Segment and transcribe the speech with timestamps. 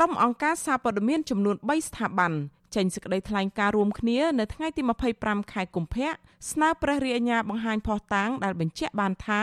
[0.00, 2.32] ក្រុមអង្គការសារព័ត៌មានចំនួន3ស្ថាប័ន
[2.74, 4.82] ចេញសេចក្តីថ្លែងការណ៍រួមគ្នានៅថ្ងៃទី
[5.16, 6.08] 25ខែកុម្ភៈ
[6.50, 9.42] ស្នើព្រះរាជអាជ្ញាបង្ហាញភស្តុតាងដែលបញ្ជាក់បានថា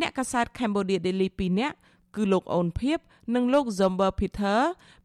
[0.00, 1.76] អ្នកកាសែត Cambodia Daily 2នាក់
[2.16, 2.98] គឺលោកអូនភៀប
[3.34, 4.58] និងលោក Zomber Peter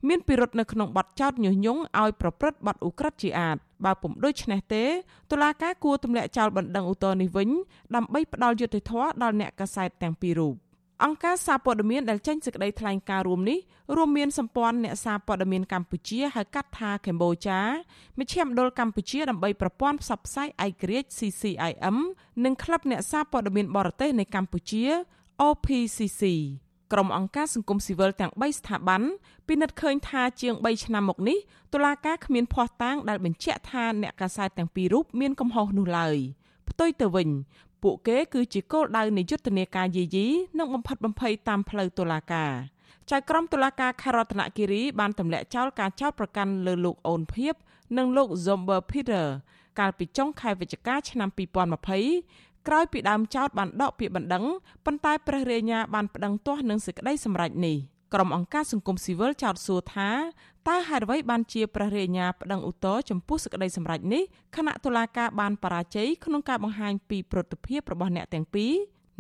[0.07, 4.83] មានពិរុទ្ធនៅក្នុងបទចោទញុះញង់ឲ្យប្រព្រឹត្តបទឧក្រិដ្ឋជាអាតបើពុំដូច្នេះទេ
[5.31, 7.49] តុលាការគួរទម្លាក់ចោលបណ្ដឹងឧទ្ធរណ៍នេះវិញ
[7.95, 10.55] ដើម្បីផ្ដល់យុត្តិធម៌ដល់អ្នកកាសែតទាំងពីររូប
[11.05, 13.59] អង្គការសារព័ត៌មានដែលចេញសេចក្តីថ្លែងការណ៍រួមនេះ
[13.95, 17.59] រួមមានសម្ព័ន្ធអ្នកសារព័ត៌មានកម្ពុជាហៅកាត់ថាកម្ពុជា
[18.19, 21.97] មជ្ឈមណ្ឌលកម្ពុជាដើម្បីប្រព័ន្ធផ្សព្វផ្សាយឯករាជ្យ CCIM
[22.45, 24.83] និងក្លឹបអ្នកសារព័ត៌មានបរទេសនៃកម្ពុជា
[25.47, 26.23] OPCC
[26.93, 29.01] ក្រុមអង្គការសង្គមស៊ីវិលទាំង3ស្ថាប័ន
[29.47, 31.37] ពិនិត្យឃើញថាជាង3ឆ្នាំមកនេះ
[31.73, 36.17] តុលាការគ្មានភស្តុតាងដែលបញ្ជាក់ថាអ្នកកាសែតទាំងពីររូបមានកំហុសនោះឡើយ
[36.69, 37.29] ផ្ទុយទៅវិញ
[37.83, 40.27] ពួកគេគឺជាគោលដៅនៃយុទ្ធនាការយាយី
[40.59, 42.51] និងបំផិតបំភ័យតាមផ្លូវតុលាការ
[43.11, 47.55] ចៅក្រមតុលាការខេត្តរតនគិរីបានទម្លាក់ចោលការចោទប្រកាន់លើលោកអូនភៀប
[47.97, 49.25] និងលោក Zomber Peter
[49.79, 51.29] កាលពីចុងខែវិច្ឆិកាឆ្នាំ
[51.97, 54.45] 2020ក្រោយពីដើមចោតបានដកពាក្យបណ្ដឹង
[54.85, 57.77] ប៉ុន្តែព្រះរាជាបានប្តឹងទាស់នឹងសេចក្តីសម្រេចនេះ
[58.13, 60.09] ក្រុមអង្គការសង្គមស៊ីវិលចោទសួរថា
[60.67, 64.23] តើហេតុអ្វីបានជាព្រះរាជាប្តឹងឧទ្ធរចំពោះសេចក្តីសម្រេចនេះ
[64.55, 68.73] ខណៈតុលាការបានបរាជ័យក្នុងការបង្ហាញពីប្រតិភិបរបស់អ្នកទាំងពីរ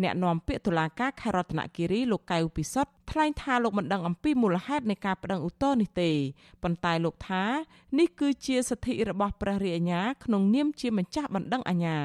[0.03, 6.11] អ្នកនាំពាក្យតុលាការខេត្តរតនគិរីលោកកៅពិសុទ្ធថ្លែងថាលោកមិនដឹងអំពីមូលហេតុនៃការប្តឹងឧទ្ធរណ៍នេះទេ
[6.63, 7.43] ប៉ុន្តែលោកថា
[7.99, 11.97] នេះគឺជាសិទ្ធិរបស់ព្រះរាជអាជ្ញាក្នុងនាមជាម្ចាស់បណ្ដឹងអាជ្ញា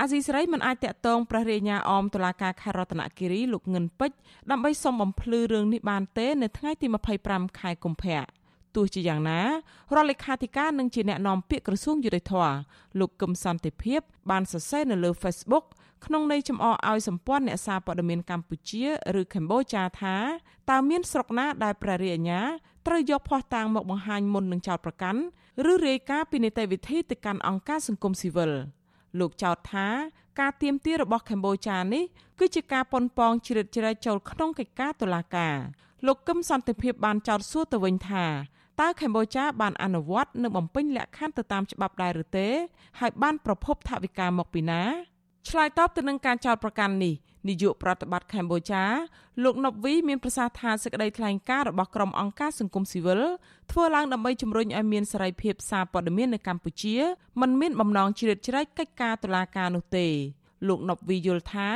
[0.00, 4.16] អាស៊ីសេរីមិនអាចតាក់ទងព្រះរាជអាជ្ញាអមតុលាការខេត្តរតនគិរីលោកងិនពេជ្រ
[4.50, 6.86] ដើម្បីសុំបំភ្លឺរឿងនេះបានទេនៅថ្ងៃទី
[7.22, 8.22] 25ខែកុម្ភៈ
[8.74, 9.46] ទោះជាយ៉ាងណារ
[10.00, 12.34] ដ្ឋលេខាធិការនិងជាអ្នកនាំពាក្យក្រសួងយុតិធធ
[13.00, 15.64] លោកកឹមសន្តិភាព បានសរសេរនៅលើ Facebook
[16.06, 18.84] ក្នុងន័យចំអកឲ្យសម្ព័ន្ធអ្នកសារព័ត៌មានកម្ពុជា
[19.20, 20.16] ឬកម្ពុជាថា
[20.70, 22.40] តើមានស្រុកណាដែលព្រះរាជអាជ្ញា
[22.86, 25.20] ត្រូវយកភស្តុតាងមកបង្ហាញមុននឹងចោទប្រកាន់
[25.70, 28.52] ឬរាយការណ៍ពីនីតិវិធីទៅកាន់អង្គការសង្គមស៊ីវិល
[29.18, 29.88] លោកចោទថា
[30.40, 32.04] ការទៀមទារបស់កម្ពុជានេះ
[32.38, 35.56] គឺជាការប៉ុនប៉ងជ្រៀតជ្រែកចូលក្នុងកិច្ចការតុលាការ
[36.06, 38.24] លោកកឹមសន្តិភាពបានចោទសួរទៅវិញថា
[38.80, 42.48] តើកម្ពុជាបានអនុវត្តនិងបំពេញលក្ខខណ្ឌទៅតាមច្បាប់ដែរឬទេ
[43.00, 44.82] ហើយបានប្រភពថវិកាមកពីណា
[45.48, 47.14] ឆ្លើយតបទៅនឹងការចោទប្រកាន់នេះ
[47.46, 48.84] នាយកប្រតិបត្តិកម្ពុជា
[49.42, 53.20] លោកណុបវីមានប្រសាសន៍ថាសេចក្តីថ្លែងការណ៍របស់ក្រុមអង្គការសង្គមស៊ីវិល
[53.70, 56.96] ធ្វើឡើងដើម្បីជំរុញឲ្យមានសេរីភាពសារព័ត៌មាននៅកម្ពុជា
[57.40, 60.06] មិនមានបំណងជ្រៀតជ្រែកកិច្ចការតុលាការនោះទេ
[60.66, 61.68] លោកណប់វីយល់ថា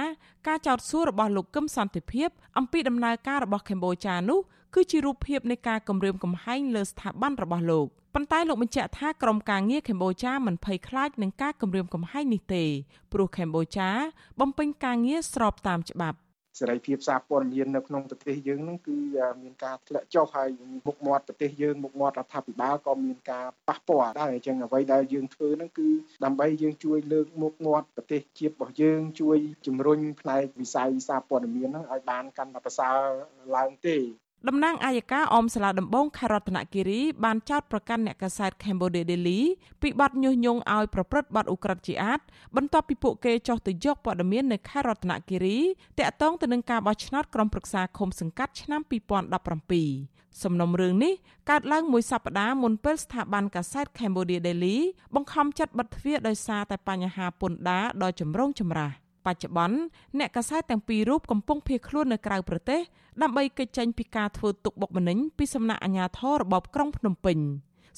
[0.46, 2.28] ការចោទសួររបស់លោកកឹមសន្តិភាព
[2.58, 4.40] អំពីដំណើរការរបស់កម្ពុជានោះ
[4.74, 12.64] គឺជារូបភាពនៃការគំរាមកំហែងលើស្ថាប័នរបស់លោកប៉ុន្តែលោកបញ្ជាក់ថាក្រុមការងារកម្ពុជាមិនភ័យខ្លាចនឹងការគំរាមកំហែងនេះទេ
[13.12, 13.90] ព្រោះកម្ពុជា
[14.40, 16.18] បំពេញការងារស្របតាមច្បាប់
[16.58, 18.96] សេរីភាពសារព័ត៌មាននៅក្នុងប្រទេសយើងហ្នឹងគឺ
[19.42, 20.48] មានការធ្លាក់ចុះហើយ
[20.86, 25.88] មុខមាត់ប្រទេសយើងមុខមាត់រដ្ឋាភិបាលក៏មានការប៉ះពាល់ដែរអញ្ចឹងអ្វីដែលយើងធ្វើហ្នឹងគឺ
[26.24, 32.98] ដើម្បីយើងជួយលើកមុខមាត់ប្រទេសជាតិរបស់យើង ជួយជំរុញផ្នែកវិស័យសារព័ត៌មានហ្នឹងឲ្យបានកាន់តែប្រសើរ
[33.56, 33.96] ឡើងទេ
[34.48, 39.40] តំណាងអាយកាអមសាលាដំបងខេត្តរតនគិរីបានចោទប្រកាន់អ្នកកាសែត Cambodia Daily
[39.82, 42.20] ពីបទញុះញង់ឲ្យប្រព្រឹត្តបទឧក្រិដ្ឋជាអាត
[42.56, 45.58] បន្ទាប់ពីពួកគេចុះទៅយកព័ត៌មាននៅខេត្តរតនគិរី
[45.98, 48.80] តាក់ទងទៅនឹងការបោះឆ្នោតក្រុមប្រឹក្សាឃុំសង្កាត់ឆ្នាំ
[49.62, 51.12] 2017សំណុំរឿងនេះ
[51.50, 54.76] កើតឡើងមួយសប្តាហ៍មុនពេលស្ថាប័នកាសែត Cambodia Daily
[55.14, 59.78] បង្ខំចិត្តបិទទ្វារដោយសារតែបញ្ហាពន្ធដារដ៏ចម្រូងចម្រាស បច្ចុប្បន្ន
[60.18, 62.80] អ្នកកាសែតទាំងពីររូបកំពុងភៀសខ្លួននៅក្រៅប្រទេស
[63.22, 67.38] ដើម្បីគេចចេញពីការធ្វើទុកបុកម្នេញពីសំណាក់អាជ្ញាធររបបក្រុងភ្នំពេញ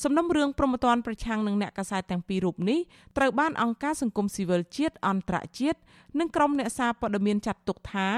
[0.02, 2.80] សំណុំរឿងប្រមទ័នប្រឆាំងនឹងអ្នកកាសែតទាំងពីររូបនេះ
[3.16, 5.78] ត្រូវបានអង្គការសង្គមស៊ីវិលជាតិអន្តរជាតិ
[6.18, 8.08] និងក្រុមអ្នកសារព័ត៌មានចាត់ទុកថា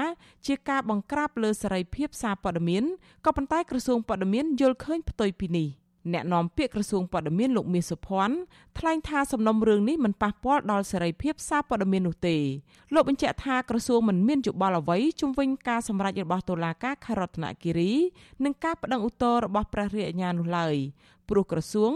[0.45, 2.83] ជាការបង្ក្រាបលើសេរីភាពសារព័ត៌មាន
[3.25, 5.69] ក៏ប៉ុន្តែក្រសួងព័ត៌មានយល់ឃើញផ្ទុយពីនេះ។
[6.13, 8.35] អ្នកនាំពាក្យក្រសួងព័ត៌មានលោកមាសសុភ័ណ្ឌ
[8.77, 12.37] ថ្លែងថាសំណុំរឿងនេះមិនប៉ះពាល់ដល់សេរីភាពសារព័ត៌មាននោះទេ
[12.93, 17.91] លោកបញ្ជាក់ថាក្រសួងមិនមានយោបល់អ្វីជំវិញការសម្រេចរបស់តុលាការខេត្តរតនគិរី
[18.43, 20.75] និងការបដិងឧទ្ធររបស់ព្រះរាជអាជ្ញានោះឡើយ
[21.29, 21.91] ព្រោះក្រសួង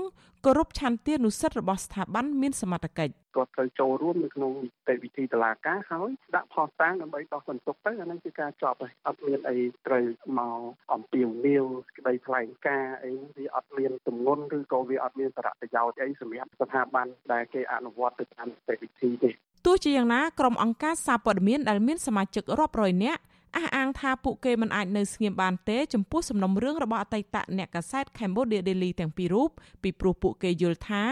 [0.46, 9.58] គោរពឆន្ទានុសិទ្ធិរបស់ស្ថាប័នមានសមត្ថកិច្ចគាត់ត្រូវចូលរួមនៅក្នុងនីតិវិធីតឡាការហើយដាក់ផុសតាំងដើម្បីដោះសន្ទុកទៅអានឹងគឺការចប់ហើយអត់មានអី
[9.88, 10.06] ត្រូវ
[10.40, 10.60] មក
[10.94, 11.66] អំពាវនាវ
[11.98, 19.32] ក្តីថ្លែងការអីវាអត់មានទម្ងន់ឬក៏វាអត់មានសារៈប្រយោជន៍អីសម្រាប់ស្ថាប័នដែលគេអនុវត្តទៅតាមនីតិវិធីទេ
[19.66, 23.22] ទោះជាយ៉ាងណាក្រុមអង្គការសារព័ត៌មានដែលមានសមាជិករាប់រយនាក់
[23.58, 29.50] អះអាងថាពួកគេមិនអាចនៅស្ងៀមបានទេចំពោះសំណុំរឿងរបស់អតីតអ្នកកាសែត Cambodia Daily ទាំងពីររូប
[29.84, 31.04] ពីព្រោះពួកគេយល់ថា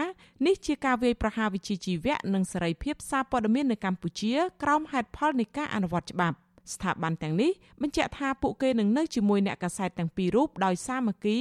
[0.46, 6.36] នេះជាការវាយប្រហារវិជ្ជាជីវៈនិងសេរីភាពសារព័ត៌មាននៅកម្ពុជាក្រោមហេតុផលនៃការអនុវត្តច្បាប់
[6.74, 7.50] ស្ថាប័នទាំងនេះ
[7.82, 11.38] បញ្ជាក់ថាពួកគេនឹងនៅជាមួយអ្នកកាសែតទាំងពីររូបដោយសាមគ្គី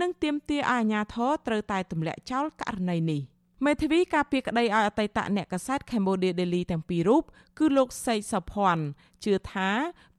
[0.00, 3.20] និងទាមទារឲ្យអាជ្ញាធរត្រូវតែទម្លាក់ចោលករណីនេះ
[3.62, 7.24] មេធាវីការពារក្តីឲ្យអតីតអ្នកកាសែត Cambodia Daily ទាំងពីររូប
[7.58, 8.84] គឺលោកសេកសុភ័ណ្ឌ
[9.24, 9.70] ជឿថា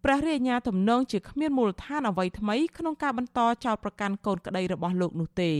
[0.04, 5.52] ព្រះរាជអាជ្ញាទំនងជាគ្មានមូលដ្ឋានអ្វីថ្មីក្នុងការបន្តចោទប្រកាន់កូនក្តីរបស់លោកនោះទេ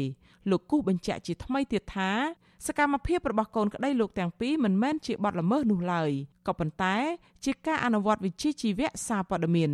[0.50, 2.12] លោកគូសបញ្ជាក់ជាថ្មីទៀតថា
[2.68, 6.12] សកម្មភាពរបស់កូនក្តីលោកទាំងពីរមិនមែនជាបទល្មើសនោះឡើយ
[6.48, 6.96] ក៏ប៉ុន្តែ
[7.46, 9.72] ជាការអនុវត្តវិជ្ជាជីវៈសារព័ត៌មាន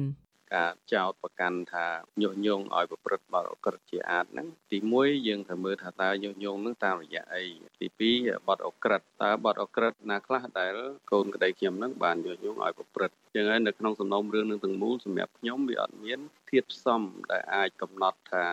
[0.56, 1.86] ការចោតប្រកាន់ថា
[2.22, 7.44] ញុះញង់ឲ្យប្រព្រឹត្តបទអក្រិតជាអាតហ្នឹងទី1យើងត្រូវមើលថាតើញុះញង់ហ្នឹងតាមរយៈអី
[7.80, 10.76] ទី2បទអក្រិតតើបទអក្រិតណាខ្លះដែល
[11.12, 16.20] កូនក្តីខ្ញុំហ្នឹងបានញុះញង់ឲ្យប្រព្រឹត្តចឹងហើយនៅក្នុងសំណុំរឿងនឹងទាំងមូលសម្រាប់ខ្ញុំវាអត់មាន
[16.50, 17.02] ធាតុផ្សំ
[17.32, 18.46] ដែលអាចកំណត់ថា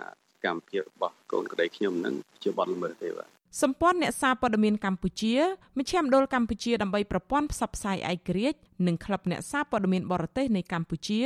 [0.44, 5.34] កម្មភាពរបស់កូនក្តីខ្ញុំហ្នឹងជាបទល្មើសទេបាទ សម្ព័ន្ធអ្នកសារព័ត៌មានកម្ពុជា
[5.78, 11.20] មជ្ឈមណ្ឌលកម្ពុជាដើម្បីប្រព័ន្ធផ្សព្វផ្សាយឯករាជ្យនិងក្លឹបអ្នកសារព័ត៌មានបរទេសនៃកម្ពុជា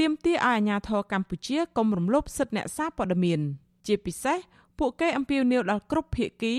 [0.00, 3.40] ទាមទារឲ្យអាជ្ញាធរកម្ពុជាកុំរំលោភសិទ្ធិអ្នកសារព័ត៌មាន
[3.86, 4.38] ជាពិសេស
[4.78, 6.54] ពួកគេអំពាវនាវដល់គ្រប់ភាគី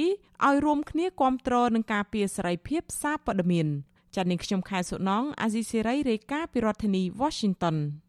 [0.46, 3.68] ឲ្យរួមគ្នាគាំទ្រនឹងការពារសេរីភាពសារព័ត៌មាន
[4.16, 7.78] ចា៎នាងខ្ញុំខែសុណងអាស៊ីសេរីរាយការណ៍ពីរដ្ឋធានី Washington